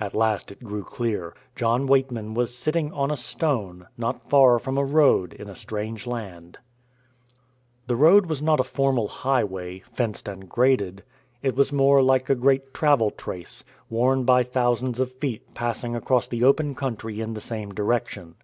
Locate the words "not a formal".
8.42-9.06